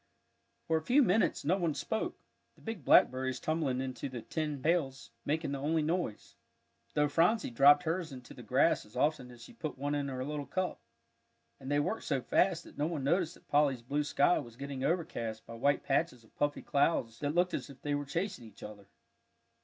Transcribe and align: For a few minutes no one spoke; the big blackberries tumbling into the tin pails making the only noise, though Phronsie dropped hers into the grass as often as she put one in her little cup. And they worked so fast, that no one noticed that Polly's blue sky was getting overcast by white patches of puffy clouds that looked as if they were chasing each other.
For 0.65 0.77
a 0.77 0.81
few 0.83 1.03
minutes 1.03 1.45
no 1.45 1.57
one 1.57 1.75
spoke; 1.75 2.17
the 2.55 2.61
big 2.61 2.83
blackberries 2.83 3.39
tumbling 3.39 3.79
into 3.81 4.09
the 4.09 4.23
tin 4.23 4.59
pails 4.59 5.11
making 5.25 5.51
the 5.51 5.59
only 5.59 5.83
noise, 5.83 6.37
though 6.95 7.07
Phronsie 7.07 7.51
dropped 7.51 7.83
hers 7.83 8.11
into 8.11 8.33
the 8.33 8.41
grass 8.41 8.83
as 8.83 8.95
often 8.95 9.29
as 9.29 9.43
she 9.43 9.53
put 9.53 9.77
one 9.77 9.93
in 9.93 10.07
her 10.07 10.25
little 10.25 10.47
cup. 10.47 10.81
And 11.59 11.71
they 11.71 11.79
worked 11.79 12.05
so 12.05 12.19
fast, 12.19 12.63
that 12.63 12.79
no 12.79 12.87
one 12.87 13.03
noticed 13.03 13.35
that 13.35 13.47
Polly's 13.47 13.83
blue 13.83 14.03
sky 14.03 14.39
was 14.39 14.55
getting 14.57 14.83
overcast 14.83 15.45
by 15.45 15.53
white 15.53 15.83
patches 15.83 16.23
of 16.23 16.35
puffy 16.35 16.63
clouds 16.63 17.19
that 17.19 17.35
looked 17.35 17.53
as 17.53 17.69
if 17.69 17.79
they 17.83 17.93
were 17.93 18.03
chasing 18.05 18.45
each 18.47 18.63
other. 18.63 18.87